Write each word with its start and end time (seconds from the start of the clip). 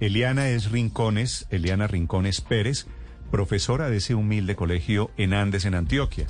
Eliana 0.00 0.48
es 0.48 0.70
Rincones, 0.70 1.46
Eliana 1.50 1.86
Rincones 1.86 2.40
Pérez, 2.40 2.86
profesora 3.30 3.88
de 3.88 3.98
ese 3.98 4.14
humilde 4.14 4.56
colegio 4.56 5.10
en 5.16 5.34
Andes, 5.34 5.64
en 5.64 5.74
Antioquia, 5.74 6.26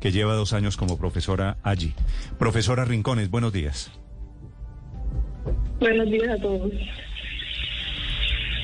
que 0.00 0.10
lleva 0.10 0.34
dos 0.34 0.52
años 0.52 0.76
como 0.76 0.98
profesora 0.98 1.58
allí. 1.62 1.92
Profesora 2.38 2.84
Rincones, 2.84 3.30
buenos 3.30 3.52
días. 3.52 3.92
Buenos 5.78 6.10
días 6.10 6.28
a 6.28 6.42
todos. 6.42 6.72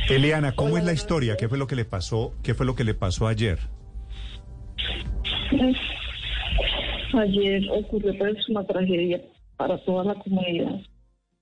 Eliana, 0.08 0.52
¿cómo 0.52 0.78
es 0.78 0.84
la 0.84 0.92
historia? 0.92 1.36
¿Qué 1.36 1.48
fue 1.48 1.59
lo 1.59 1.66
que 1.66 1.76
le 1.76 1.84
pasó? 1.84 2.32
¿Qué 2.42 2.54
fue 2.54 2.66
lo 2.66 2.74
que 2.74 2.84
le 2.84 2.95
pasó 2.95 3.28
ayer? 3.28 3.59
Ayer 7.12 7.62
ocurrió 7.70 8.16
pues 8.18 8.48
una 8.48 8.64
tragedia 8.64 9.20
para 9.56 9.76
toda 9.84 10.04
la 10.04 10.14
comunidad 10.14 10.80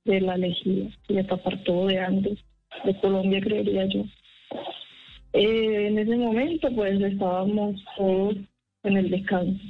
de 0.04 0.20
la 0.20 0.36
Lejía 0.36 0.90
y 1.08 1.18
hasta 1.18 1.36
para 1.36 1.62
todo 1.62 1.86
de 1.86 2.00
Andes, 2.00 2.38
de 2.84 3.00
Colombia 3.00 3.40
creería 3.40 3.86
yo. 3.86 4.04
Eh, 5.32 5.88
en 5.88 5.98
ese 5.98 6.16
momento 6.16 6.68
pues 6.74 7.00
estábamos 7.00 7.82
todos 7.96 8.36
en 8.84 8.96
el 8.96 9.10
descanso. 9.10 9.60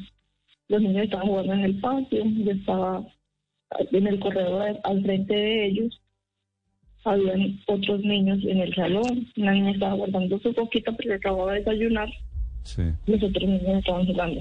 Los 0.68 0.82
niños 0.82 1.04
estaban 1.04 1.26
jugando 1.28 1.52
en 1.54 1.60
el 1.60 1.80
patio, 1.80 2.24
yo 2.24 2.50
estaba 2.52 3.04
en 3.92 4.06
el 4.06 4.20
corredor 4.20 4.78
al 4.84 5.02
frente 5.02 5.34
de 5.34 5.66
ellos. 5.66 6.00
Habían 7.04 7.58
otros 7.66 8.00
niños 8.00 8.38
en 8.44 8.60
el 8.60 8.74
salón, 8.74 9.26
una 9.36 9.52
niña 9.52 9.70
estaba 9.70 9.94
guardando 9.94 10.38
su 10.40 10.52
coquita 10.54 10.92
porque 10.92 11.14
acababa 11.14 11.52
de 11.52 11.60
desayunar, 11.60 12.08
Sí. 12.64 12.82
los 13.06 13.22
otros 13.22 13.44
niños 13.48 13.78
estaban 13.78 14.06
jugando. 14.06 14.40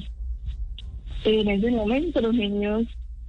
En 1.23 1.47
ese 1.49 1.71
momento 1.71 2.19
los 2.21 2.33
niños 2.33 2.83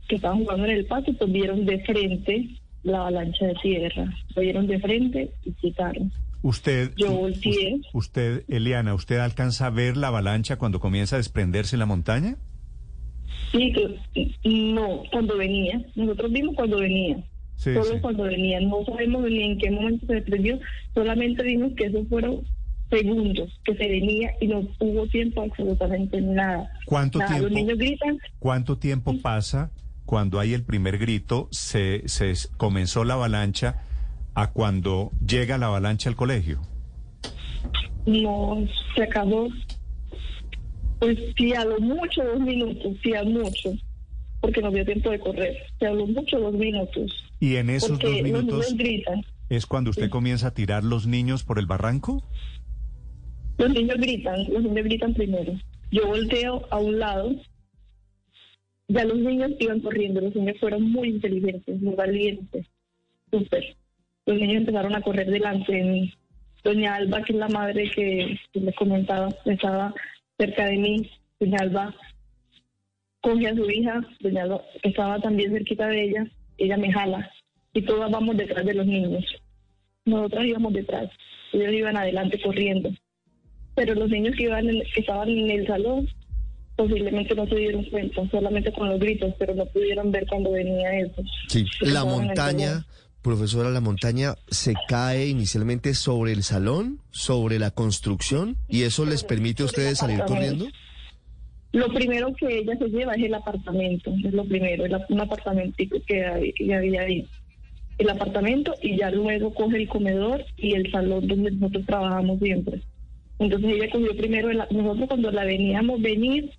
que 0.08 0.16
estaban 0.16 0.38
jugando 0.38 0.64
en 0.64 0.70
el 0.72 0.86
patio 0.86 1.14
pues 1.16 1.30
vieron 1.30 1.64
de 1.66 1.78
frente 1.84 2.48
la 2.88 2.98
avalancha 3.00 3.46
de 3.46 3.54
tierra, 3.62 4.12
lo 4.34 4.42
vieron 4.42 4.66
de 4.66 4.78
frente 4.80 5.30
y 5.44 5.52
quitaron. 5.52 6.10
Usted, 6.42 6.92
Yo 6.96 7.10
volteé. 7.12 7.74
us- 7.74 7.86
usted, 7.94 8.44
Eliana, 8.48 8.94
¿usted 8.94 9.18
alcanza 9.18 9.66
a 9.66 9.70
ver 9.70 9.96
la 9.96 10.08
avalancha 10.08 10.56
cuando 10.56 10.78
comienza 10.80 11.16
a 11.16 11.18
desprenderse 11.18 11.74
en 11.76 11.80
la 11.80 11.86
montaña? 11.86 12.36
Sí, 13.52 13.72
no, 14.44 15.02
cuando 15.10 15.36
venía. 15.36 15.80
Nosotros 15.96 16.30
vimos 16.32 16.54
cuando 16.54 16.78
venía. 16.78 17.16
Sí, 17.56 17.72
Solo 17.74 17.94
sí. 17.94 18.00
cuando 18.00 18.24
venía. 18.24 18.60
No 18.60 18.84
sabemos 18.84 19.22
ni 19.28 19.42
en 19.42 19.58
qué 19.58 19.70
momento 19.70 20.06
se 20.06 20.14
desprendió. 20.14 20.60
Solamente 20.94 21.42
vimos 21.42 21.72
que 21.76 21.86
esos 21.86 22.06
fueron 22.08 22.42
segundos 22.90 23.50
que 23.64 23.74
se 23.74 23.88
venía 23.88 24.30
y 24.40 24.46
no 24.46 24.60
hubo 24.80 25.06
tiempo 25.08 25.42
absolutamente 25.42 26.20
nada. 26.20 26.70
¿Cuánto 26.86 27.18
Nada, 27.18 27.32
Los 27.38 27.50
tiempo? 27.52 27.58
niños 27.58 27.78
gritan. 27.78 28.18
¿Cuánto 28.38 28.78
tiempo 28.78 29.14
pasa 29.20 29.70
cuando 30.08 30.40
hay 30.40 30.54
el 30.54 30.62
primer 30.64 30.96
grito, 30.96 31.48
se, 31.50 32.08
se 32.08 32.32
comenzó 32.56 33.04
la 33.04 33.12
avalancha, 33.12 33.82
a 34.34 34.52
cuando 34.52 35.12
llega 35.26 35.58
la 35.58 35.66
avalancha 35.66 36.08
al 36.08 36.16
colegio? 36.16 36.62
No, 38.06 38.56
se 38.96 39.02
acabó. 39.02 39.48
Pues 40.98 41.18
sí, 41.36 41.52
a 41.52 41.62
lo 41.66 41.78
mucho 41.78 42.24
dos 42.24 42.40
minutos, 42.40 42.96
sí, 43.02 43.14
a 43.14 43.22
mucho. 43.22 43.72
Porque 44.40 44.62
no 44.62 44.70
dio 44.70 44.82
tiempo 44.86 45.10
de 45.10 45.18
correr. 45.20 45.54
Se 45.78 45.86
habló 45.86 46.06
mucho 46.06 46.38
dos 46.40 46.54
minutos. 46.54 47.12
Y 47.38 47.56
en 47.56 47.68
esos 47.68 47.98
dos 47.98 48.22
minutos 48.22 48.74
gritan. 48.78 49.20
es 49.50 49.66
cuando 49.66 49.90
usted 49.90 50.04
Sí. 50.04 50.10
comienza 50.10 50.46
a 50.48 50.54
tirar 50.54 50.84
los 50.84 51.06
niños 51.06 51.44
por 51.44 51.58
el 51.58 51.66
barranco. 51.66 52.22
Los 53.58 53.70
niños 53.74 53.98
gritan, 53.98 54.38
los 54.54 54.62
niños 54.62 54.84
gritan 54.84 55.12
primero. 55.12 55.52
Yo 55.90 56.06
volteo 56.06 56.66
a 56.70 56.78
un 56.78 56.98
lado. 56.98 57.30
Ya 58.88 59.04
los 59.04 59.18
niños 59.18 59.52
iban 59.58 59.80
corriendo, 59.80 60.20
los 60.20 60.34
niños 60.34 60.56
fueron 60.58 60.90
muy 60.90 61.08
inteligentes, 61.08 61.80
muy 61.80 61.94
valientes. 61.94 62.66
Súper. 63.30 63.76
Los 64.26 64.36
niños 64.36 64.56
empezaron 64.56 64.94
a 64.94 65.02
correr 65.02 65.30
delante 65.30 65.72
de 65.72 65.84
mí. 65.84 66.14
Doña 66.64 66.94
Alba, 66.94 67.22
que 67.22 67.32
es 67.32 67.38
la 67.38 67.48
madre 67.48 67.90
que, 67.90 68.38
les 68.54 68.74
comentaba, 68.76 69.28
estaba 69.44 69.94
cerca 70.38 70.66
de 70.66 70.76
mí. 70.76 71.10
Doña 71.38 71.58
Alba 71.60 71.94
coge 73.20 73.48
a 73.48 73.54
su 73.54 73.70
hija, 73.70 74.00
Doña 74.20 74.42
Alba 74.44 74.62
estaba 74.82 75.20
también 75.20 75.52
cerquita 75.52 75.86
de 75.88 76.04
ella, 76.04 76.26
ella 76.56 76.76
me 76.76 76.92
jala. 76.92 77.30
Y 77.74 77.82
todas 77.82 78.10
vamos 78.10 78.36
detrás 78.36 78.64
de 78.64 78.74
los 78.74 78.86
niños. 78.86 79.24
Nosotras 80.06 80.46
íbamos 80.46 80.72
detrás, 80.72 81.10
ellos 81.52 81.72
iban 81.72 81.96
adelante 81.96 82.40
corriendo 82.40 82.90
pero 83.78 83.94
los 83.94 84.10
niños 84.10 84.34
que 84.34 84.42
iban 84.42 84.68
en- 84.68 84.82
que 84.92 85.00
estaban 85.00 85.28
en 85.28 85.52
el 85.52 85.64
salón 85.64 86.08
posiblemente 86.78 87.34
no 87.34 87.44
se 87.48 87.56
dieron 87.56 87.84
cuenta, 87.86 88.22
solamente 88.30 88.72
con 88.72 88.88
los 88.88 89.00
gritos, 89.00 89.34
pero 89.38 89.52
no 89.54 89.66
pudieron 89.66 90.12
ver 90.12 90.24
cuando 90.28 90.52
venía 90.52 91.00
eso. 91.00 91.22
Sí, 91.48 91.66
la 91.80 92.04
montaña, 92.04 92.86
profesora, 93.20 93.68
la 93.70 93.80
montaña 93.80 94.36
se 94.48 94.74
cae 94.86 95.26
inicialmente 95.26 95.92
sobre 95.94 96.30
el 96.32 96.44
salón, 96.44 97.00
sobre 97.10 97.58
la 97.58 97.72
construcción, 97.72 98.56
y 98.68 98.82
eso 98.84 99.04
les 99.04 99.24
permite 99.24 99.64
a 99.64 99.66
ustedes 99.66 99.98
salir 99.98 100.20
corriendo. 100.24 100.66
Lo 101.72 101.88
primero 101.92 102.32
que 102.34 102.60
ella 102.60 102.78
se 102.78 102.88
lleva 102.88 103.14
es 103.14 103.24
el 103.24 103.34
apartamento, 103.34 104.12
es 104.24 104.32
lo 104.32 104.44
primero, 104.44 104.84
el, 104.86 104.96
un 105.10 105.20
apartamentico 105.20 105.98
que, 106.06 106.24
hay- 106.24 106.52
que 106.52 106.72
había 106.74 107.02
ahí. 107.02 107.26
El 107.98 108.08
apartamento 108.10 108.72
y 108.80 108.96
ya 108.96 109.10
luego 109.10 109.52
coge 109.52 109.78
el 109.78 109.88
comedor 109.88 110.44
y 110.56 110.74
el 110.74 110.88
salón 110.92 111.26
donde 111.26 111.50
nosotros 111.50 111.84
trabajamos 111.86 112.38
siempre. 112.38 112.80
Entonces 113.40 113.70
ella 113.74 113.90
cogió 113.92 114.16
primero, 114.16 114.50
el- 114.50 114.62
nosotros 114.70 115.08
cuando 115.08 115.30
la 115.32 115.44
veníamos 115.44 116.00
venir, 116.00 116.50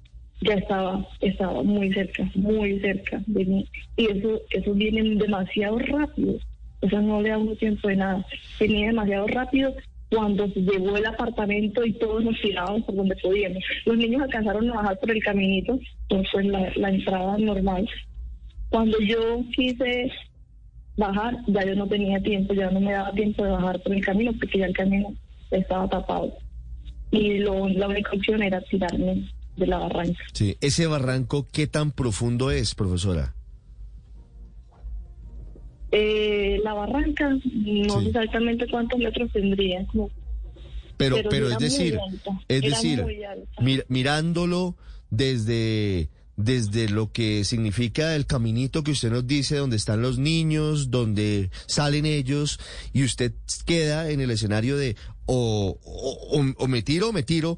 ya 0.41 0.53
estaba, 0.53 1.05
estaba 1.21 1.63
muy 1.63 1.91
cerca, 1.93 2.29
muy 2.35 2.79
cerca 2.79 3.21
de 3.27 3.45
mí. 3.45 3.67
Y 3.97 4.05
eso, 4.05 4.41
eso 4.51 4.73
viene 4.73 5.15
demasiado 5.15 5.79
rápido. 5.79 6.35
Eso 6.81 7.01
no 7.01 7.21
le 7.21 7.29
da 7.29 7.37
uno 7.37 7.55
tiempo 7.55 7.87
de 7.89 7.97
nada. 7.97 8.25
Venía 8.59 8.87
demasiado 8.87 9.27
rápido 9.27 9.73
cuando 10.09 10.47
se 10.49 10.61
llevó 10.61 10.97
el 10.97 11.05
apartamento 11.05 11.85
y 11.85 11.93
todos 11.93 12.23
nos 12.23 12.39
tirábamos 12.41 12.83
por 12.83 12.95
donde 12.95 13.15
podíamos. 13.17 13.63
Los 13.85 13.97
niños 13.97 14.21
alcanzaron 14.21 14.69
a 14.69 14.75
bajar 14.75 14.99
por 14.99 15.11
el 15.11 15.23
caminito, 15.23 15.79
fue 16.31 16.43
la, 16.45 16.71
la 16.75 16.89
entrada 16.89 17.37
normal. 17.37 17.87
Cuando 18.69 18.97
yo 18.99 19.43
quise 19.55 20.11
bajar, 20.97 21.37
ya 21.47 21.65
yo 21.65 21.75
no 21.75 21.87
tenía 21.87 22.19
tiempo, 22.21 22.53
ya 22.53 22.71
no 22.71 22.79
me 22.79 22.93
daba 22.93 23.11
tiempo 23.11 23.43
de 23.43 23.51
bajar 23.51 23.81
por 23.81 23.93
el 23.93 24.03
camino 24.03 24.31
porque 24.39 24.59
ya 24.59 24.65
el 24.65 24.73
camino 24.73 25.13
estaba 25.51 25.87
tapado. 25.87 26.33
Y 27.11 27.39
lo, 27.39 27.67
la 27.67 27.87
única 27.87 28.11
opción 28.11 28.41
era 28.41 28.61
tirarme 28.61 29.29
de 29.59 29.67
la 29.67 29.77
barranca. 29.77 30.19
Sí, 30.33 30.57
ese 30.61 30.87
barranco, 30.87 31.47
¿qué 31.51 31.67
tan 31.67 31.91
profundo 31.91 32.49
es, 32.51 32.73
profesora? 32.75 33.35
Eh, 35.91 36.59
la 36.63 36.73
barranca, 36.73 37.29
no 37.29 37.39
Sí. 37.43 38.03
sé 38.03 38.07
exactamente 38.09 38.67
cuántos 38.69 38.99
metros 38.99 39.31
tendría, 39.31 39.85
como 39.87 40.09
Pero, 40.97 41.15
Pero 41.29 41.49
es 41.49 41.57
decir, 41.59 41.97
alta, 41.97 42.41
es 42.49 42.61
decir, 42.61 43.01
mir- 43.61 43.85
mirándolo 43.87 44.75
desde, 45.09 46.09
desde 46.35 46.89
lo 46.89 47.11
que 47.13 47.45
significa 47.45 48.15
el 48.17 48.25
caminito 48.25 48.83
que 48.83 48.91
usted 48.91 49.09
nos 49.09 49.25
dice, 49.25 49.55
donde 49.55 49.77
están 49.77 50.01
los 50.01 50.19
niños, 50.19 50.91
donde 50.91 51.51
salen 51.67 52.05
ellos, 52.05 52.59
y 52.91 53.05
usted 53.05 53.31
queda 53.65 54.11
en 54.11 54.19
el 54.19 54.29
escenario 54.29 54.75
de 54.75 54.97
o, 55.25 55.77
o, 55.81 56.37
o- 56.37 56.53
o 56.57 56.67
me 56.67 56.81
tiro 56.81 57.09
o 57.09 57.13
me 57.13 57.23
tiro, 57.23 57.57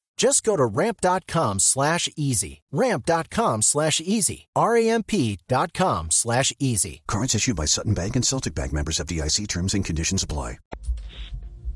Just 0.21 0.43
go 0.43 0.55
to 0.55 0.65
ramp.com 0.67 1.57
slash 1.57 2.07
easy. 2.15 2.61
Ramp.com 2.71 3.63
slash 3.63 3.99
easy. 3.99 4.47
R-A-M-P 4.55 5.39
dot 5.47 5.73
com 5.73 6.11
slash 6.11 6.53
easy. 6.59 7.01
Cards 7.07 7.33
issued 7.33 7.55
by 7.55 7.65
Sutton 7.65 7.95
Bank 7.95 8.15
and 8.15 8.23
Celtic 8.23 8.53
Bank 8.53 8.71
members 8.71 8.99
of 8.99 9.07
DIC 9.07 9.47
terms 9.47 9.73
and 9.73 9.83
conditions 9.83 10.21
apply. 10.21 10.59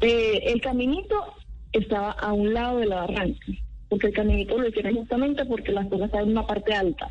Eh, 0.01 0.41
el 0.45 0.61
caminito 0.61 1.15
estaba 1.73 2.11
a 2.11 2.33
un 2.33 2.53
lado 2.53 2.77
de 2.81 2.85
la 2.85 3.07
barranca, 3.07 3.47
porque 3.89 4.07
el 4.09 4.13
caminito 4.13 4.59
lo 4.59 4.67
hicieron 4.67 4.93
justamente 4.93 5.43
porque 5.45 5.71
la 5.71 5.81
escuela 5.81 6.05
está 6.05 6.21
en 6.21 6.29
una 6.29 6.45
parte 6.45 6.71
alta. 6.75 7.09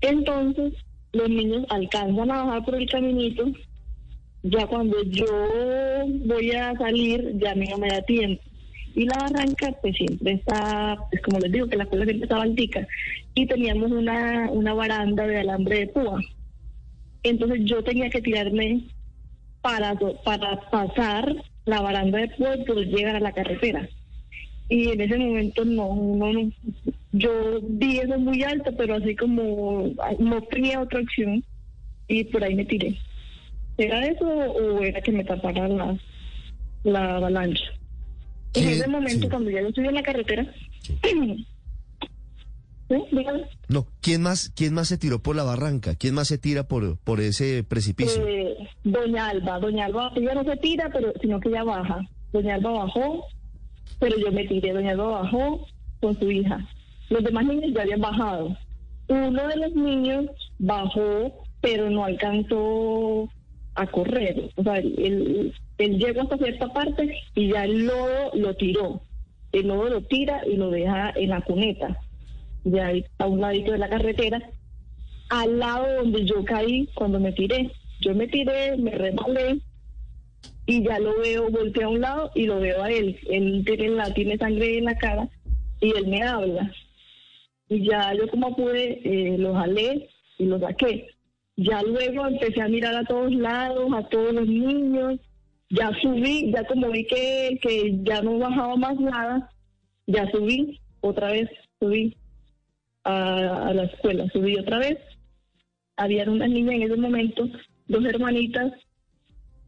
Entonces, 0.00 0.72
los 1.12 1.28
niños 1.28 1.64
alcanzan 1.68 2.32
a 2.32 2.44
bajar 2.44 2.64
por 2.64 2.74
el 2.74 2.90
caminito. 2.90 3.44
Ya 4.42 4.66
cuando 4.66 5.00
yo 5.04 5.26
voy 6.26 6.50
a 6.50 6.74
salir, 6.76 7.38
ya 7.38 7.52
a 7.52 7.54
mí 7.54 7.68
no 7.68 7.78
me 7.78 7.86
da 7.86 8.02
tiempo. 8.02 8.42
Y 8.94 9.06
la 9.06 9.18
barranca, 9.18 9.72
pues 9.82 9.96
siempre 9.96 10.32
está, 10.32 10.96
pues 11.10 11.20
como 11.22 11.40
les 11.40 11.50
digo, 11.50 11.66
que 11.66 11.76
la 11.76 11.84
escuela 11.84 12.04
siempre 12.04 12.24
estaba 12.24 12.42
altica. 12.44 12.86
Y 13.34 13.46
teníamos 13.46 13.90
una, 13.90 14.48
una 14.50 14.72
baranda 14.72 15.26
de 15.26 15.40
alambre 15.40 15.80
de 15.80 15.86
púa. 15.88 16.20
Entonces 17.24 17.60
yo 17.64 17.82
tenía 17.82 18.08
que 18.10 18.22
tirarme 18.22 18.84
para, 19.62 19.96
para 20.24 20.60
pasar 20.70 21.34
la 21.64 21.80
baranda 21.80 22.18
de 22.18 22.28
púa 22.28 22.56
y 22.56 22.84
llegar 22.84 23.16
a 23.16 23.20
la 23.20 23.32
carretera. 23.32 23.88
Y 24.68 24.90
en 24.90 25.00
ese 25.00 25.18
momento 25.18 25.64
no, 25.64 25.94
no, 25.94 26.32
no, 26.32 26.52
yo 27.12 27.60
vi 27.62 27.98
eso 27.98 28.18
muy 28.18 28.42
alto, 28.42 28.72
pero 28.76 28.94
así 28.94 29.14
como 29.16 29.90
no 30.18 30.42
tenía 30.42 30.80
otra 30.80 31.00
opción 31.00 31.44
y 32.08 32.24
por 32.24 32.44
ahí 32.44 32.54
me 32.54 32.64
tiré. 32.64 32.96
¿Era 33.76 34.06
eso 34.06 34.24
o 34.24 34.82
era 34.82 35.00
que 35.00 35.12
me 35.12 35.24
tapara 35.24 35.68
la, 35.68 35.96
la 36.84 37.16
avalancha? 37.16 37.64
En 38.54 38.68
ese 38.68 38.86
momento, 38.88 39.22
Sí. 39.22 39.28
cuando 39.28 39.50
ya 39.50 39.60
yo 39.62 39.68
estuve 39.68 39.88
en 39.88 39.94
la 39.94 40.02
carretera, 40.02 40.54
¿Sí? 40.80 40.94
Dígame. 43.10 43.44
No, 43.68 43.86
¿quién 44.02 44.22
más, 44.22 44.50
quién 44.54 44.74
más 44.74 44.88
se 44.88 44.98
tiró 44.98 45.22
por 45.22 45.34
la 45.34 45.42
barranca? 45.42 45.94
¿Quién 45.94 46.14
más 46.14 46.28
se 46.28 46.38
tira 46.38 46.68
por, 46.68 46.98
por 46.98 47.20
ese 47.20 47.64
precipicio? 47.64 48.26
Eh, 48.28 48.56
Doña 48.84 49.28
Alba, 49.28 49.58
Doña 49.58 49.86
Alba, 49.86 50.12
ella 50.14 50.34
no 50.34 50.44
se 50.44 50.56
tira, 50.58 50.90
pero 50.92 51.12
sino 51.20 51.40
que 51.40 51.48
ella 51.48 51.64
baja. 51.64 52.06
Doña 52.32 52.56
Alba 52.56 52.70
bajó, 52.84 53.24
pero 53.98 54.16
yo 54.18 54.30
me 54.30 54.44
tiré. 54.46 54.72
Doña 54.72 54.90
Alba 54.92 55.22
bajó 55.22 55.66
con 56.00 56.18
su 56.18 56.30
hija. 56.30 56.68
Los 57.08 57.24
demás 57.24 57.46
niños 57.46 57.72
ya 57.74 57.82
habían 57.82 58.00
bajado. 58.00 58.56
Uno 59.08 59.48
de 59.48 59.56
los 59.56 59.74
niños 59.74 60.26
bajó, 60.58 61.42
pero 61.62 61.88
no 61.90 62.04
alcanzó 62.04 63.28
a 63.74 63.86
correr. 63.86 64.50
O 64.56 64.62
sea, 64.62 64.76
él, 64.76 65.54
él 65.78 65.98
llegó 65.98 66.22
hasta 66.22 66.38
cierta 66.38 66.72
parte 66.72 67.16
y 67.34 67.52
ya 67.52 67.64
el 67.64 67.86
lodo 67.86 68.30
lo 68.34 68.54
tiró. 68.54 69.02
El 69.52 69.68
lodo 69.68 69.88
lo 69.88 70.02
tira 70.02 70.42
y 70.46 70.56
lo 70.56 70.70
deja 70.70 71.12
en 71.16 71.30
la 71.30 71.40
cuneta. 71.40 72.00
Ya 72.64 72.92
a 73.18 73.26
un 73.26 73.40
ladito 73.40 73.72
de 73.72 73.78
la 73.78 73.88
carretera 73.88 74.50
al 75.30 75.58
lado 75.58 75.86
donde 75.96 76.24
yo 76.24 76.44
caí 76.44 76.88
cuando 76.94 77.20
me 77.20 77.32
tiré. 77.32 77.70
Yo 78.00 78.14
me 78.14 78.26
tiré, 78.28 78.76
me 78.76 78.90
rebalé 78.90 79.60
y 80.66 80.82
ya 80.82 80.98
lo 80.98 81.18
veo, 81.18 81.50
volteé 81.50 81.84
a 81.84 81.88
un 81.88 82.00
lado 82.00 82.30
y 82.34 82.46
lo 82.46 82.60
veo 82.60 82.82
a 82.82 82.90
él. 82.90 83.18
Él 83.30 83.62
tiene, 83.66 83.88
la, 83.90 84.12
tiene 84.14 84.38
sangre 84.38 84.78
en 84.78 84.84
la 84.84 84.96
cara 84.96 85.28
y 85.80 85.90
él 85.90 86.06
me 86.06 86.22
habla. 86.22 86.72
Y 87.68 87.86
ya 87.88 88.14
yo 88.14 88.28
como 88.28 88.54
pude, 88.54 89.00
eh, 89.04 89.38
lo 89.38 89.54
jalé 89.54 90.08
y 90.38 90.46
lo 90.46 90.58
saqué. 90.58 91.08
Ya 91.56 91.82
luego 91.82 92.26
empecé 92.26 92.60
a 92.62 92.68
mirar 92.68 92.96
a 92.96 93.04
todos 93.04 93.32
lados, 93.32 93.92
a 93.94 94.02
todos 94.08 94.32
los 94.32 94.46
niños. 94.46 95.20
Ya 95.74 95.90
subí, 96.00 96.52
ya 96.52 96.64
como 96.66 96.90
vi 96.90 97.04
que, 97.06 97.58
que 97.60 97.98
ya 98.04 98.22
no 98.22 98.38
bajaba 98.38 98.76
más 98.76 98.98
nada, 99.00 99.50
ya 100.06 100.30
subí, 100.30 100.80
otra 101.00 101.32
vez 101.32 101.50
subí 101.80 102.16
a, 103.02 103.68
a 103.68 103.74
la 103.74 103.84
escuela, 103.84 104.26
subí 104.32 104.56
otra 104.56 104.78
vez. 104.78 104.98
Habían 105.96 106.28
unas 106.28 106.48
niñas 106.48 106.74
en 106.76 106.82
ese 106.82 106.96
momento, 106.96 107.48
dos 107.88 108.04
hermanitas 108.04 108.72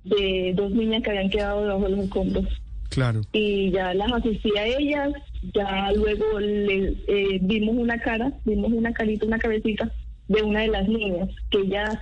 de 0.04 0.52
dos 0.54 0.70
niñas 0.70 1.02
que 1.02 1.10
habían 1.10 1.30
quedado 1.30 1.62
debajo 1.62 1.84
de 1.84 1.90
los 1.90 2.04
escombros. 2.04 2.46
Claro. 2.90 3.22
Y 3.32 3.72
ya 3.72 3.92
las 3.94 4.12
asistí 4.12 4.50
a 4.56 4.64
ellas, 4.64 5.12
ya 5.54 5.90
luego 5.92 6.38
les, 6.38 6.96
eh, 7.08 7.38
vimos 7.42 7.76
una 7.76 7.98
cara, 7.98 8.32
vimos 8.44 8.72
una 8.72 8.92
carita, 8.92 9.26
una 9.26 9.38
cabecita 9.38 9.90
de 10.28 10.42
una 10.42 10.60
de 10.60 10.68
las 10.68 10.88
niñas, 10.88 11.28
que 11.50 11.58
ella 11.58 12.00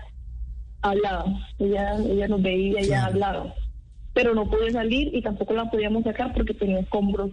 hablaba, 0.82 1.24
ella, 1.58 1.96
ella 1.98 2.28
nos 2.28 2.42
veía, 2.42 2.80
ella 2.80 3.06
hablaba. 3.06 3.54
Pero 4.14 4.34
no 4.34 4.48
pude 4.48 4.70
salir 4.70 5.14
y 5.14 5.20
tampoco 5.22 5.54
la 5.54 5.70
podíamos 5.70 6.04
sacar 6.04 6.32
porque 6.32 6.54
tenía 6.54 6.78
escombros 6.80 7.30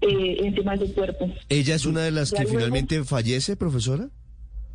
eh, 0.00 0.36
encima 0.40 0.76
de 0.76 0.86
su 0.88 0.94
cuerpo. 0.94 1.30
¿Ella 1.48 1.74
es 1.74 1.84
una 1.86 2.00
de 2.02 2.10
las 2.10 2.30
que 2.30 2.42
luego- 2.42 2.58
finalmente 2.58 3.04
fallece, 3.04 3.56
profesora? 3.56 4.08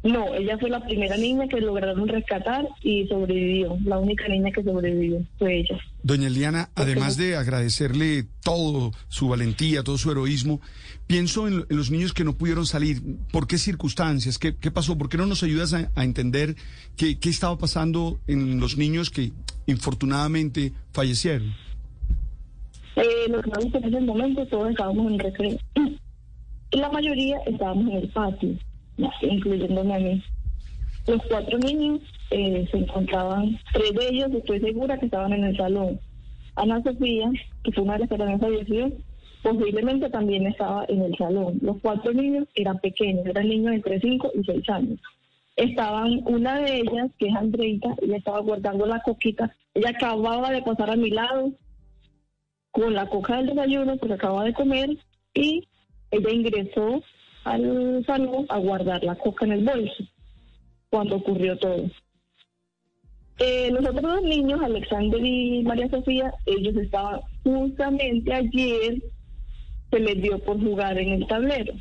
No, 0.03 0.33
ella 0.35 0.57
fue 0.57 0.69
la 0.69 0.83
primera 0.83 1.15
niña 1.15 1.47
que 1.47 1.61
lograron 1.61 2.07
rescatar 2.09 2.67
y 2.81 3.07
sobrevivió. 3.07 3.77
La 3.85 3.97
única 4.00 4.27
niña 4.27 4.51
que 4.51 4.61
sobrevivió 4.61 5.25
fue 5.39 5.61
ella. 5.61 5.79
Doña 6.03 6.27
Eliana, 6.27 6.69
además 6.75 7.15
de 7.15 7.38
agradecerle 7.38 8.25
todo 8.44 8.91
su 9.07 9.29
valentía, 9.29 9.81
todo 9.81 9.97
su 9.97 10.11
heroísmo, 10.11 10.59
pienso 11.07 11.47
en, 11.47 11.65
en 11.69 11.77
los 11.77 11.89
niños 11.89 12.13
que 12.13 12.25
no 12.25 12.38
pudieron 12.38 12.65
salir. 12.65 13.01
¿Por 13.31 13.47
qué 13.47 13.57
circunstancias? 13.57 14.38
¿Qué, 14.38 14.57
qué 14.57 14.71
pasó? 14.71 14.97
¿Por 14.97 15.07
qué 15.07 15.17
no 15.17 15.25
nos 15.25 15.41
ayudas 15.41 15.73
a, 15.73 15.89
a 15.95 16.03
entender 16.03 16.55
qué, 16.97 17.17
qué 17.17 17.29
estaba 17.29 17.57
pasando 17.57 18.19
en 18.27 18.59
los 18.59 18.77
niños 18.77 19.09
que 19.09 19.31
infortunadamente 19.67 20.73
fallecieron? 20.91 21.53
Eh, 22.95 23.29
los 23.29 23.41
que 23.41 23.77
en 23.77 23.85
ese 23.85 24.01
momento 24.01 24.45
todos 24.47 24.69
estábamos 24.69 25.11
en 25.11 25.19
recreo. 25.19 25.57
La 26.71 26.89
mayoría 26.89 27.38
estábamos 27.45 27.88
en 27.88 27.97
el 27.97 28.09
patio, 28.09 28.57
incluyéndome 29.21 29.95
a 29.95 29.99
mí. 29.99 30.23
Los 31.07 31.21
cuatro 31.29 31.57
niños 31.57 31.99
eh, 32.31 32.67
se 32.71 32.77
encontraban, 32.77 33.59
tres 33.73 33.93
de 33.93 34.07
ellos 34.09 34.31
estoy 34.33 34.59
segura 34.59 34.97
que 34.97 35.05
estaban 35.05 35.33
en 35.33 35.43
el 35.43 35.57
salón. 35.57 35.99
Ana 36.55 36.81
Sofía, 36.83 37.29
que 37.63 37.71
fue 37.71 37.83
una 37.83 37.93
de 37.93 37.99
las 37.99 38.09
que 38.09 38.17
también 38.17 38.39
falleció, 38.39 38.91
posiblemente 39.41 40.09
también 40.09 40.47
estaba 40.47 40.85
en 40.87 41.01
el 41.01 41.15
salón. 41.17 41.59
Los 41.61 41.77
cuatro 41.81 42.13
niños 42.13 42.47
eran 42.55 42.79
pequeños, 42.79 43.25
eran 43.25 43.49
niños 43.49 43.73
entre 43.73 43.99
5 43.99 44.31
y 44.35 44.43
6 44.43 44.69
años. 44.69 45.00
Estaban, 45.55 46.21
una 46.25 46.59
de 46.59 46.77
ellas, 46.77 47.12
que 47.19 47.27
es 47.27 47.35
Andreita, 47.35 47.89
ella 48.01 48.17
estaba 48.17 48.39
guardando 48.39 48.85
la 48.85 49.01
coquita. 49.01 49.53
Ella 49.73 49.89
acababa 49.89 50.50
de 50.51 50.63
pasar 50.63 50.89
a 50.89 50.95
mi 50.95 51.12
lado 51.12 51.51
con 52.71 52.93
la 52.93 53.07
coca 53.07 53.38
del 53.38 53.47
desayuno, 53.47 53.97
porque 53.97 54.15
acababa 54.15 54.45
de 54.45 54.53
comer, 54.53 54.97
y 55.35 55.67
ella 56.09 56.31
ingresó 56.31 57.03
al 57.43 58.03
salón 58.05 58.45
a 58.50 58.57
guardar 58.57 59.03
la 59.03 59.15
coca 59.15 59.45
en 59.45 59.53
el 59.53 59.63
bolso 59.63 60.03
cuando 60.89 61.15
ocurrió 61.17 61.57
todo. 61.57 61.89
Eh, 63.39 63.71
los 63.71 63.81
otros 63.81 64.01
dos 64.01 64.23
niños, 64.23 64.62
Alexander 64.62 65.19
y 65.25 65.63
María 65.63 65.89
Sofía, 65.89 66.33
ellos 66.45 66.75
estaban 66.77 67.21
justamente 67.43 68.31
ayer, 68.31 69.01
se 69.89 70.00
les 70.00 70.21
dio 70.21 70.38
por 70.39 70.62
jugar 70.62 70.97
en 71.00 71.09
el 71.09 71.27
tablero. 71.27 71.73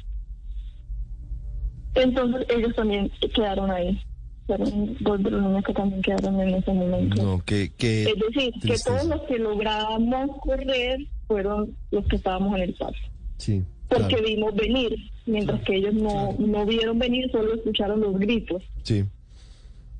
Entonces 1.94 2.46
ellos 2.48 2.74
también 2.74 3.10
quedaron 3.34 3.70
ahí. 3.70 4.00
Fueron 4.46 4.96
dos 5.00 5.22
de 5.22 5.30
los 5.30 5.42
niños 5.42 5.64
que 5.64 5.74
también 5.74 6.02
quedaron 6.02 6.40
en 6.40 6.54
ese 6.54 6.72
momento. 6.72 7.22
No, 7.22 7.44
que, 7.44 7.70
que 7.76 8.04
Es 8.04 8.16
decir, 8.18 8.52
que 8.60 8.74
todos 8.84 9.04
los 9.04 9.20
que 9.22 9.38
logramos 9.38 10.40
correr 10.40 11.06
fueron 11.28 11.76
los 11.90 12.06
que 12.06 12.16
estábamos 12.16 12.56
en 12.56 12.62
el 12.62 12.74
patio. 12.74 13.02
sí, 13.36 13.62
Porque 13.92 14.16
claro, 14.16 14.24
vimos 14.26 14.54
venir, 14.54 14.96
mientras 15.26 15.62
que 15.62 15.76
ellos 15.76 15.94
no, 15.94 16.34
no 16.38 16.66
vieron 16.66 16.98
venir, 16.98 17.30
solo 17.30 17.54
escucharon 17.54 18.00
los 18.00 18.18
gritos. 18.18 18.62
sí. 18.82 19.04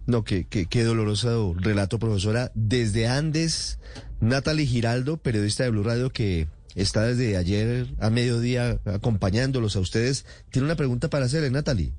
No, 0.05 0.25
que, 0.25 0.49
que, 0.49 0.67
qué 0.67 0.83
doloroso 0.83 1.55
relato, 1.57 2.01
profesora. 2.01 2.51
Desde 2.57 3.07
Andes, 3.07 3.79
Natalie 4.21 4.67
Giraldo, 4.67 5.17
periodista 5.17 5.63
de 5.63 5.71
Blue 5.71 5.85
Radio, 5.85 6.11
que 6.11 6.49
está 6.75 7.07
desde 7.07 7.37
ayer 7.37 7.87
a 8.01 8.11
mediodía 8.11 8.81
acompañándolos 8.85 9.77
a 9.77 9.81
ustedes, 9.81 10.27
tiene 10.51 10.67
una 10.67 10.75
pregunta 10.75 11.09
para 11.09 11.27
hacerle, 11.27 11.51
Natalie. 11.51 11.93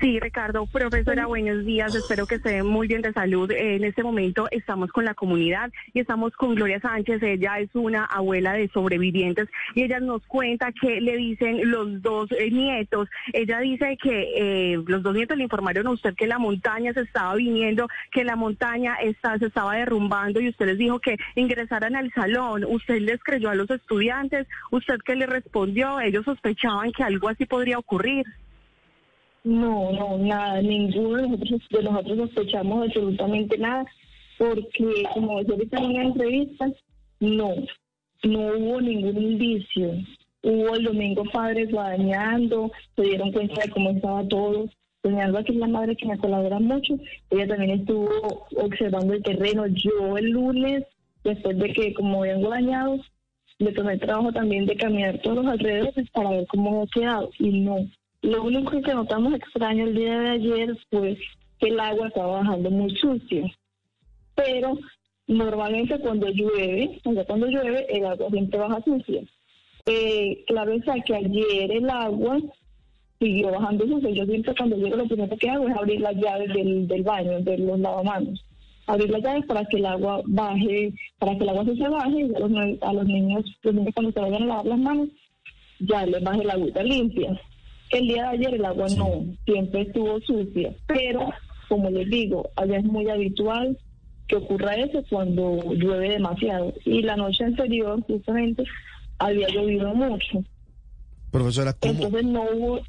Sí, 0.00 0.20
Ricardo, 0.20 0.64
profesora, 0.66 1.26
buenos 1.26 1.64
días. 1.64 1.92
Espero 1.92 2.24
que 2.24 2.36
esté 2.36 2.62
muy 2.62 2.86
bien 2.86 3.02
de 3.02 3.12
salud. 3.12 3.50
En 3.50 3.82
este 3.82 4.04
momento 4.04 4.46
estamos 4.52 4.92
con 4.92 5.04
la 5.04 5.14
comunidad 5.14 5.72
y 5.92 5.98
estamos 5.98 6.32
con 6.36 6.54
Gloria 6.54 6.78
Sánchez. 6.78 7.20
Ella 7.20 7.58
es 7.58 7.68
una 7.74 8.04
abuela 8.04 8.52
de 8.52 8.68
sobrevivientes 8.68 9.48
y 9.74 9.82
ella 9.82 9.98
nos 9.98 10.24
cuenta 10.26 10.70
que 10.70 11.00
le 11.00 11.16
dicen 11.16 11.68
los 11.68 12.00
dos 12.00 12.30
eh, 12.30 12.48
nietos. 12.48 13.08
Ella 13.32 13.58
dice 13.58 13.98
que 14.00 14.34
eh, 14.36 14.78
los 14.86 15.02
dos 15.02 15.16
nietos 15.16 15.36
le 15.36 15.42
informaron 15.42 15.88
a 15.88 15.90
usted 15.90 16.14
que 16.14 16.28
la 16.28 16.38
montaña 16.38 16.92
se 16.92 17.00
estaba 17.00 17.34
viniendo, 17.34 17.88
que 18.12 18.22
la 18.22 18.36
montaña 18.36 18.94
está, 19.02 19.36
se 19.38 19.46
estaba 19.46 19.74
derrumbando 19.74 20.40
y 20.40 20.48
usted 20.50 20.66
les 20.66 20.78
dijo 20.78 21.00
que 21.00 21.16
ingresaran 21.34 21.96
al 21.96 22.12
salón. 22.12 22.64
Usted 22.68 23.00
les 23.00 23.20
creyó 23.24 23.50
a 23.50 23.56
los 23.56 23.68
estudiantes. 23.68 24.46
¿Usted 24.70 24.98
qué 25.04 25.16
le 25.16 25.26
respondió? 25.26 25.98
Ellos 25.98 26.24
sospechaban 26.24 26.92
que 26.92 27.02
algo 27.02 27.28
así 27.28 27.46
podría 27.46 27.78
ocurrir. 27.78 28.26
No, 29.44 29.92
no, 29.92 30.18
nada, 30.18 30.60
ninguno 30.60 31.16
de 31.16 31.28
nosotros, 31.28 31.60
de 31.70 31.82
nosotros 31.82 32.18
sospechamos 32.18 32.86
absolutamente 32.86 33.56
nada, 33.58 33.86
porque 34.36 35.04
como 35.14 35.38
decía 35.38 35.54
ahorita 35.54 35.78
en 35.78 35.84
una 35.84 36.02
entrevista, 36.04 36.66
no, 37.20 37.54
no 38.24 38.40
hubo 38.40 38.80
ningún 38.80 39.16
indicio. 39.16 39.92
Hubo 40.42 40.74
el 40.74 40.84
domingo 40.84 41.24
padres 41.32 41.70
guadañando, 41.70 42.70
se 42.94 43.02
dieron 43.02 43.32
cuenta 43.32 43.62
de 43.62 43.70
cómo 43.70 43.90
estaba 43.90 44.26
todo. 44.28 44.68
Doña 45.02 45.24
Alba, 45.24 45.44
que 45.44 45.52
es 45.52 45.58
la 45.58 45.68
madre 45.68 45.96
que 45.96 46.06
me 46.06 46.18
colabora 46.18 46.58
mucho, 46.58 46.98
ella 47.30 47.46
también 47.46 47.80
estuvo 47.80 48.08
observando 48.56 49.14
el 49.14 49.22
terreno. 49.22 49.66
Yo 49.68 50.18
el 50.18 50.30
lunes, 50.30 50.84
después 51.24 51.56
de 51.58 51.72
que 51.72 51.94
como 51.94 52.22
habían 52.22 52.42
guadañado, 52.42 52.98
le 53.58 53.72
tomé 53.72 53.94
el 53.94 54.00
trabajo 54.00 54.32
también 54.32 54.66
de 54.66 54.76
caminar 54.76 55.18
todos 55.22 55.38
los 55.38 55.46
alrededores 55.46 56.10
para 56.10 56.30
ver 56.30 56.46
cómo 56.48 56.70
había 56.70 56.90
quedado. 56.92 57.30
Y 57.38 57.60
no, 57.60 57.88
lo 58.22 58.42
único 58.42 58.80
que 58.82 58.94
notamos 58.94 59.34
extraño 59.34 59.84
el 59.84 59.94
día 59.94 60.18
de 60.18 60.28
ayer 60.30 60.76
fue 60.90 61.16
que 61.58 61.68
el 61.68 61.80
agua 61.80 62.08
estaba 62.08 62.38
bajando 62.40 62.70
muy 62.70 62.94
sucia. 62.96 63.44
Pero 64.34 64.78
normalmente 65.26 65.98
cuando 66.00 66.28
llueve, 66.28 67.00
o 67.04 67.12
sea, 67.12 67.24
cuando 67.24 67.46
llueve, 67.46 67.86
el 67.90 68.06
agua 68.06 68.28
siempre 68.30 68.58
baja 68.58 68.82
sucia. 68.82 69.22
Eh, 69.86 70.44
claro 70.46 70.72
está 70.72 71.00
que 71.00 71.14
ayer 71.14 71.72
el 71.72 71.88
agua 71.88 72.38
siguió 73.20 73.50
bajando 73.50 73.86
sucia. 73.86 74.10
Yo 74.10 74.26
siempre 74.26 74.54
cuando 74.54 74.76
llego 74.76 74.96
lo 74.96 75.06
primero 75.06 75.36
que 75.36 75.50
hago 75.50 75.68
es 75.68 75.76
abrir 75.76 76.00
las 76.00 76.16
llaves 76.16 76.52
del, 76.52 76.88
del 76.88 77.02
baño, 77.02 77.40
de 77.40 77.58
los 77.58 77.78
lavamanos. 77.78 78.44
Abrir 78.86 79.10
las 79.10 79.22
llaves 79.22 79.46
para 79.46 79.64
que 79.66 79.76
el 79.76 79.86
agua 79.86 80.22
baje, 80.26 80.92
para 81.18 81.36
que 81.36 81.44
el 81.44 81.48
agua 81.50 81.64
se 81.64 81.88
baje 81.88 82.20
y 82.20 82.34
a 82.34 82.38
los, 82.38 82.82
a 82.82 82.92
los 82.92 83.04
niños, 83.06 83.44
los 83.62 83.74
niños 83.74 83.94
cuando 83.94 84.12
se 84.12 84.20
vayan 84.20 84.42
a 84.42 84.46
lavar 84.46 84.66
las 84.66 84.78
manos, 84.78 85.08
ya 85.80 86.06
les 86.06 86.22
baje 86.22 86.44
la 86.44 86.54
agüita 86.54 86.82
limpia. 86.82 87.40
El 87.90 88.08
día 88.08 88.22
de 88.24 88.28
ayer 88.28 88.54
el 88.54 88.64
agua 88.64 88.86
no, 88.96 89.24
siempre 89.44 89.82
estuvo 89.82 90.20
sucia, 90.20 90.74
pero 90.86 91.30
como 91.68 91.90
les 91.90 92.08
digo, 92.08 92.50
allá 92.56 92.78
es 92.78 92.84
muy 92.84 93.08
habitual 93.08 93.78
que 94.26 94.36
ocurra 94.36 94.74
eso 94.76 95.02
cuando 95.08 95.58
llueve 95.74 96.10
demasiado. 96.10 96.74
Y 96.84 97.02
la 97.02 97.16
noche 97.16 97.44
anterior, 97.44 98.02
justamente, 98.06 98.64
había 99.18 99.48
llovido 99.48 99.94
mucho. 99.94 100.44
Profesora, 101.30 101.72
¿cómo, 101.74 102.04
Entonces 102.04 102.24
no 102.26 102.42
hubo... 102.42 102.80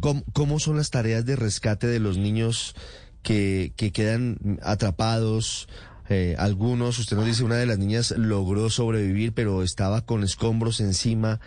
cómo, 0.00 0.22
cómo 0.32 0.58
son 0.58 0.76
las 0.76 0.90
tareas 0.90 1.24
de 1.24 1.36
rescate 1.36 1.86
de 1.86 2.00
los 2.00 2.18
niños 2.18 2.74
que, 3.22 3.72
que 3.76 3.92
quedan 3.92 4.58
atrapados? 4.62 5.68
Eh, 6.12 6.34
algunos, 6.38 6.98
usted 6.98 7.16
nos 7.16 7.24
dice, 7.24 7.44
una 7.44 7.54
de 7.54 7.66
las 7.66 7.78
niñas 7.78 8.10
logró 8.18 8.68
sobrevivir, 8.68 9.32
pero 9.32 9.62
estaba 9.62 10.04
con 10.04 10.24
escombros 10.24 10.80
encima. 10.80 11.38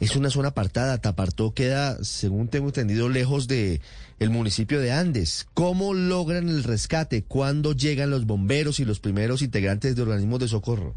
Es 0.00 0.16
una 0.16 0.28
zona 0.28 0.48
apartada. 0.48 0.98
Tapartó 0.98 1.54
queda, 1.54 1.96
según 2.04 2.48
tengo 2.48 2.66
entendido, 2.66 3.08
lejos 3.08 3.48
de 3.48 3.80
el 4.18 4.28
municipio 4.28 4.80
de 4.80 4.92
Andes. 4.92 5.46
¿Cómo 5.54 5.94
logran 5.94 6.50
el 6.50 6.62
rescate? 6.62 7.24
¿Cuándo 7.24 7.72
llegan 7.72 8.10
los 8.10 8.26
bomberos 8.26 8.80
y 8.80 8.84
los 8.84 9.00
primeros 9.00 9.40
integrantes 9.40 9.96
de 9.96 10.02
organismos 10.02 10.40
de 10.40 10.48
socorro? 10.48 10.94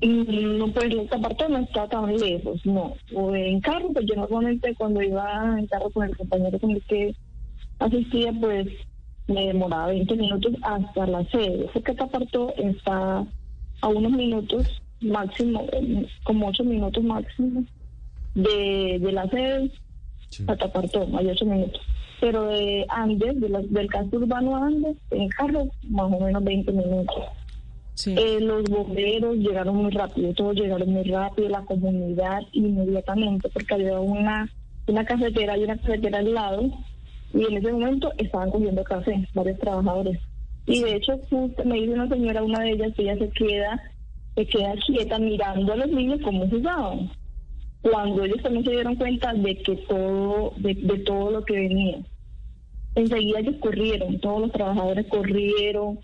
Mm, 0.00 0.58
No, 0.58 0.72
pues 0.72 0.94
esta 0.94 1.18
parte 1.18 1.48
no 1.48 1.58
está 1.58 1.88
tan 1.88 2.16
lejos, 2.16 2.64
no. 2.64 2.94
O 3.16 3.34
en 3.34 3.60
carro, 3.60 3.88
pues 3.92 4.06
yo 4.06 4.14
normalmente 4.14 4.72
cuando 4.76 5.02
iba 5.02 5.58
en 5.58 5.66
carro 5.66 5.90
con 5.90 6.06
el 6.06 6.16
compañero 6.16 6.56
con 6.60 6.70
el 6.70 6.82
que 6.84 7.16
asistía, 7.80 8.32
pues 8.40 8.68
me 9.28 9.46
demoraba 9.46 9.88
20 9.88 10.14
minutos 10.16 10.52
hasta 10.62 11.06
la 11.06 11.24
sede. 11.30 11.68
Porque 11.72 11.94
Tapartó 11.94 12.52
está 12.56 13.24
a 13.82 13.88
unos 13.88 14.12
minutos 14.12 14.80
máximo, 15.00 15.66
como 16.24 16.48
8 16.48 16.64
minutos 16.64 17.02
máximo 17.04 17.64
de, 18.34 18.98
de 19.00 19.12
la 19.12 19.28
sede 19.28 19.70
a 20.48 20.56
Tapartó, 20.56 21.06
hay 21.16 21.28
8 21.28 21.44
minutos. 21.44 21.80
Pero 22.20 22.44
de 22.46 22.86
Andes, 22.88 23.40
de 23.40 23.48
la- 23.48 23.60
del 23.62 23.88
casco 23.88 24.16
urbano 24.16 24.56
a 24.56 24.66
Andes, 24.66 24.96
en 25.10 25.28
carro, 25.28 25.66
más 25.88 26.10
o 26.12 26.20
menos 26.24 26.42
20 26.44 26.72
minutos. 26.72 27.16
Eh, 28.16 28.40
los 28.40 28.64
bomberos 28.64 29.36
llegaron 29.36 29.76
muy 29.76 29.90
rápido, 29.90 30.32
todos 30.34 30.54
llegaron 30.56 30.90
muy 30.92 31.04
rápido, 31.04 31.48
la 31.48 31.62
comunidad 31.62 32.40
inmediatamente, 32.52 33.48
porque 33.48 33.74
había 33.74 33.98
una, 34.00 34.50
una 34.86 35.04
cafetera 35.04 35.56
y 35.56 35.64
una 35.64 35.76
cafetera 35.78 36.18
al 36.18 36.34
lado, 36.34 36.70
y 37.36 37.44
en 37.44 37.58
ese 37.58 37.70
momento 37.70 38.10
estaban 38.16 38.50
cogiendo 38.50 38.82
café, 38.82 39.28
varios 39.34 39.58
trabajadores. 39.58 40.18
Y 40.66 40.82
de 40.82 40.96
hecho, 40.96 41.20
me 41.64 41.80
dice 41.80 41.92
una 41.92 42.08
señora, 42.08 42.42
una 42.42 42.60
de 42.60 42.70
ellas, 42.70 42.94
que 42.96 43.02
ella 43.02 43.18
se 43.18 43.28
queda, 43.30 43.82
se 44.34 44.46
queda 44.46 44.74
quieta 44.86 45.18
mirando 45.18 45.72
a 45.72 45.76
los 45.76 45.88
niños 45.88 46.20
cómo 46.24 46.48
jugaban. 46.48 47.10
Cuando 47.82 48.24
ellos 48.24 48.42
también 48.42 48.64
se 48.64 48.70
dieron 48.70 48.96
cuenta 48.96 49.34
de 49.34 49.56
que 49.58 49.76
todo, 49.88 50.54
de, 50.56 50.74
de 50.74 50.98
todo 51.00 51.30
lo 51.30 51.44
que 51.44 51.54
venía. 51.54 51.98
Enseguida 52.94 53.40
ellos 53.40 53.56
corrieron, 53.60 54.18
todos 54.20 54.40
los 54.40 54.52
trabajadores 54.52 55.06
corrieron, 55.06 55.98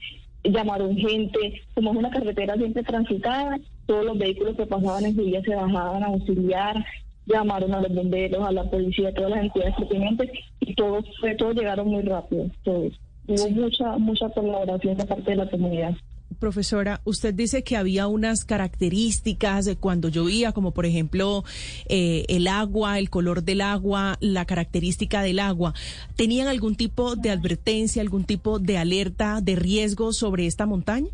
llamaron 0.44 0.94
gente, 0.96 1.62
como 1.74 1.92
es 1.92 1.96
una 1.96 2.10
carretera 2.10 2.54
siempre 2.56 2.82
transitada, 2.82 3.58
todos 3.86 4.04
los 4.04 4.18
vehículos 4.18 4.56
que 4.56 4.66
pasaban 4.66 5.06
enseguida 5.06 5.40
se 5.42 5.54
bajaban 5.54 6.02
a 6.02 6.08
auxiliar, 6.08 6.84
llamaron 7.26 7.74
a 7.74 7.80
los 7.80 7.94
bomberos, 7.94 8.46
a 8.46 8.52
la 8.52 8.64
policía, 8.64 9.08
a 9.08 9.14
todas 9.14 9.30
las 9.30 9.44
entidades 9.44 9.74
pertinentes 9.76 10.30
y 10.60 10.74
todos, 10.74 11.04
todos 11.38 11.54
llegaron 11.54 11.88
muy 11.88 12.02
rápido, 12.02 12.50
todos. 12.62 12.92
Hubo 13.26 13.50
mucha, 13.50 13.98
mucha 13.98 14.28
colaboración 14.30 14.96
de 14.96 15.04
parte 15.04 15.30
de 15.30 15.36
la 15.36 15.50
comunidad. 15.50 15.94
Profesora, 16.38 17.00
usted 17.04 17.34
dice 17.34 17.62
que 17.62 17.76
había 17.76 18.08
unas 18.08 18.44
características 18.44 19.64
de 19.64 19.76
cuando 19.76 20.08
llovía, 20.08 20.52
como 20.52 20.72
por 20.72 20.86
ejemplo 20.86 21.44
eh, 21.88 22.24
el 22.28 22.48
agua, 22.48 22.98
el 22.98 23.10
color 23.10 23.44
del 23.44 23.60
agua, 23.60 24.16
la 24.20 24.44
característica 24.44 25.22
del 25.22 25.38
agua. 25.38 25.74
¿Tenían 26.16 26.48
algún 26.48 26.74
tipo 26.74 27.16
de 27.16 27.30
advertencia, 27.30 28.02
algún 28.02 28.24
tipo 28.24 28.58
de 28.58 28.78
alerta 28.78 29.40
de 29.40 29.56
riesgo 29.56 30.12
sobre 30.12 30.46
esta 30.46 30.66
montaña? 30.66 31.10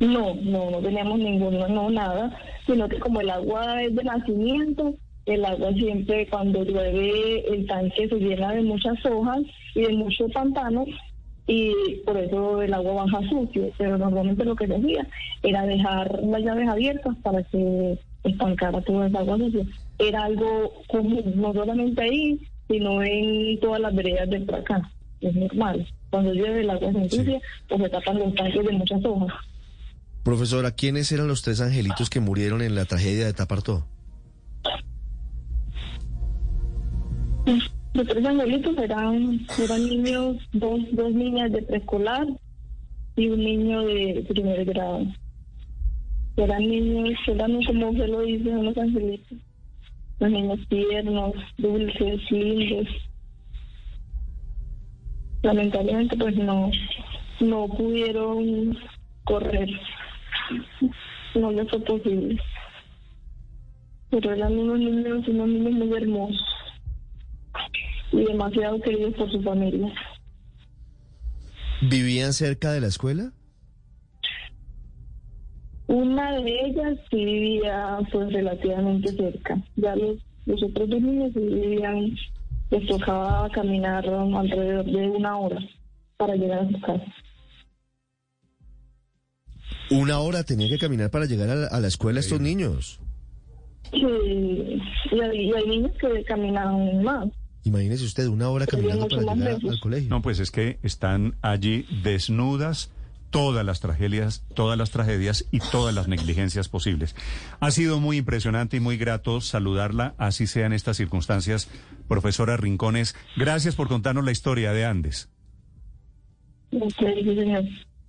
No, 0.00 0.34
no, 0.34 0.70
no 0.70 0.78
teníamos 0.78 1.18
ninguno, 1.18 1.68
no 1.68 1.90
nada, 1.90 2.36
sino 2.66 2.88
que 2.88 2.98
como 2.98 3.20
el 3.20 3.30
agua 3.30 3.82
es 3.82 3.94
de 3.94 4.04
nacimiento, 4.04 4.94
el 5.26 5.44
agua 5.44 5.72
siempre 5.72 6.26
cuando 6.28 6.64
llueve 6.64 7.44
el 7.48 7.66
tanque 7.66 8.08
se 8.08 8.16
llena 8.16 8.52
de 8.52 8.62
muchas 8.62 9.04
hojas 9.06 9.40
y 9.74 9.82
de 9.82 9.92
mucho 9.92 10.28
pantano 10.28 10.84
y 11.46 11.72
por 12.06 12.16
eso 12.16 12.62
el 12.62 12.72
agua 12.72 13.04
baja 13.04 13.20
sucio, 13.28 13.70
pero 13.76 13.98
normalmente 13.98 14.44
lo 14.44 14.56
que 14.56 14.66
se 14.66 14.76
hacía 14.76 15.06
era 15.42 15.66
dejar 15.66 16.22
las 16.22 16.42
llaves 16.42 16.68
abiertas 16.68 17.16
para 17.22 17.42
que 17.44 17.98
estancara 18.24 18.80
toda 18.82 19.06
esa 19.06 19.18
agua 19.20 19.38
sucia. 19.38 19.66
Era 19.98 20.24
algo 20.24 20.72
común, 20.88 21.32
no 21.36 21.52
solamente 21.52 22.02
ahí, 22.02 22.40
sino 22.68 23.02
en 23.02 23.60
todas 23.60 23.80
las 23.80 23.94
veredas 23.94 24.28
de 24.30 24.40
por 24.40 24.54
acá, 24.56 24.90
es 25.20 25.34
normal. 25.34 25.86
Cuando 26.10 26.32
llueve 26.32 26.62
el 26.62 26.70
agua 26.70 26.92
se 26.92 26.98
ensucia, 26.98 27.40
pues 27.68 27.82
se 27.82 27.88
tapan 27.90 28.18
los 28.18 28.34
tanques 28.34 28.64
de 28.64 28.72
muchas 28.72 29.04
hojas. 29.04 29.34
Profesora, 30.24 30.70
¿quiénes 30.70 31.12
eran 31.12 31.28
los 31.28 31.42
tres 31.42 31.60
angelitos 31.60 32.08
que 32.08 32.18
murieron 32.18 32.62
en 32.62 32.74
la 32.74 32.86
tragedia 32.86 33.26
de 33.26 33.34
Tapartó? 33.34 33.86
Los 37.92 38.06
tres 38.08 38.24
angelitos 38.24 38.74
eran, 38.78 39.46
eran 39.62 39.84
niños, 39.86 40.36
dos, 40.54 40.80
dos 40.92 41.12
niñas 41.12 41.52
de 41.52 41.60
preescolar 41.62 42.26
y 43.16 43.28
un 43.28 43.38
niño 43.38 43.82
de 43.82 44.24
primer 44.26 44.64
grado. 44.64 45.04
Eran 46.38 46.60
niños, 46.60 47.18
eran 47.26 47.62
como 47.62 47.92
se 47.92 48.08
lo 48.08 48.22
dice, 48.22 48.48
unos 48.48 48.78
angelitos. 48.78 49.38
Los 50.20 50.30
niños 50.30 50.58
tiernos, 50.70 51.34
dulces, 51.58 52.30
lindos. 52.30 52.88
Lamentablemente 55.42 56.16
pues 56.16 56.34
no, 56.36 56.70
no 57.40 57.68
pudieron 57.68 58.78
correr. 59.24 59.68
No 61.34 61.50
les 61.50 61.68
fue 61.68 61.80
posible. 61.80 62.40
Pero 64.10 64.32
eran 64.32 64.58
unos 64.58 64.78
niños, 64.78 65.28
unos 65.28 65.48
niños 65.48 65.72
muy 65.72 65.96
hermosos 65.96 66.46
y 68.12 68.24
demasiado 68.24 68.80
queridos 68.80 69.14
por 69.14 69.30
su 69.30 69.42
familia. 69.42 69.92
¿Vivían 71.82 72.32
cerca 72.32 72.72
de 72.72 72.80
la 72.80 72.86
escuela? 72.86 73.32
Una 75.86 76.32
de 76.40 76.66
ellas 76.66 76.98
sí 77.10 77.24
vivía 77.24 77.98
pues 78.10 78.32
relativamente 78.32 79.12
cerca. 79.12 79.60
Ya 79.76 79.96
los, 79.96 80.18
los 80.46 80.62
otros 80.62 80.88
dos 80.88 81.00
niños 81.00 81.32
sí 81.34 81.40
vivían 81.40 82.16
les 82.70 82.86
tocaba 82.86 83.48
caminar 83.50 84.04
alrededor 84.08 84.84
de 84.84 85.08
una 85.10 85.38
hora 85.38 85.58
para 86.16 86.34
llegar 86.34 86.60
a 86.60 86.68
su 86.68 86.80
casa. 86.80 87.04
Una 89.90 90.18
hora 90.18 90.44
tenía 90.44 90.68
que 90.68 90.78
caminar 90.78 91.10
para 91.10 91.26
llegar 91.26 91.50
a 91.50 91.54
la, 91.54 91.66
a 91.66 91.80
la 91.80 91.88
escuela 91.88 92.20
estos 92.20 92.40
niños. 92.40 93.00
Sí, 93.92 94.00
y 94.00 95.20
hay, 95.20 95.48
y 95.48 95.52
hay 95.52 95.66
niños 95.68 95.92
que 96.00 96.24
caminan 96.24 97.02
más. 97.02 97.28
Imagínese 97.64 98.04
usted, 98.04 98.26
una 98.26 98.50
hora 98.50 98.66
caminando 98.66 99.08
para 99.08 99.22
llegar 99.22 99.36
lejos. 99.38 99.70
al 99.70 99.80
colegio. 99.80 100.10
No, 100.10 100.20
pues 100.20 100.38
es 100.38 100.50
que 100.50 100.78
están 100.82 101.36
allí 101.40 101.86
desnudas 102.02 102.90
todas 103.30 103.64
las 103.64 103.80
tragedias, 103.80 104.44
todas 104.54 104.78
las 104.78 104.90
tragedias 104.90 105.46
y 105.50 105.58
todas 105.58 105.92
las 105.94 106.06
negligencias 106.06 106.68
posibles. 106.68 107.16
Ha 107.58 107.70
sido 107.72 107.98
muy 107.98 108.18
impresionante 108.18 108.76
y 108.76 108.80
muy 108.80 108.96
grato 108.96 109.40
saludarla, 109.40 110.14
así 110.18 110.46
sean 110.46 110.72
estas 110.72 110.98
circunstancias. 110.98 111.68
Profesora 112.06 112.56
Rincones, 112.56 113.16
gracias 113.36 113.74
por 113.74 113.88
contarnos 113.88 114.24
la 114.24 114.30
historia 114.30 114.72
de 114.72 114.84
Andes. 114.84 115.30
Ok, 116.70 116.92
sí, 117.24 117.34
señor. 117.34 117.64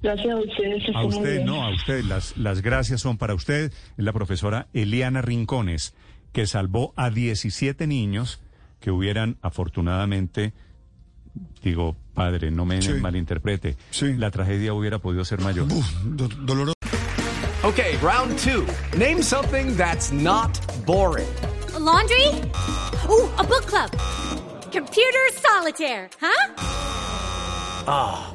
Gracias 0.05 0.33
a 0.33 0.37
ustedes. 0.37 0.83
A 0.95 1.03
usted, 1.03 1.43
no, 1.43 1.63
a 1.63 1.73
usted. 1.73 2.03
Las, 2.03 2.37
las 2.37 2.61
gracias 2.61 3.01
son 3.01 3.17
para 3.17 3.33
usted. 3.33 3.71
Es 3.97 4.05
la 4.05 4.13
profesora 4.13 4.67
Eliana 4.73 5.23
Rincones, 5.23 5.95
que 6.31 6.45
salvó 6.45 6.93
a 6.95 7.09
17 7.09 7.87
niños 7.87 8.39
que 8.79 8.91
hubieran 8.91 9.37
afortunadamente, 9.41 10.53
digo, 11.63 11.95
padre, 12.13 12.51
no 12.51 12.65
me 12.65 12.83
Sí. 12.83 12.93
malinterprete, 12.93 13.77
Sí. 13.89 14.13
la 14.13 14.29
tragedia 14.29 14.73
hubiera 14.73 14.99
podido 14.99 15.25
ser 15.25 15.41
mayor. 15.41 15.65
Uf, 15.71 15.91
do- 16.03 16.27
doloroso. 16.27 16.73
Okay, 17.63 17.97
round 18.03 18.37
two. 18.37 18.63
Name 18.95 19.23
something 19.23 19.75
that's 19.75 20.11
not 20.11 20.51
boring. 20.85 21.25
A 21.75 21.79
laundry? 21.79 22.27
Ooh, 23.09 23.27
a 23.39 23.43
book 23.43 23.65
club. 23.65 23.89
Computer 24.71 25.31
solitaire, 25.41 26.11
huh? 26.21 28.34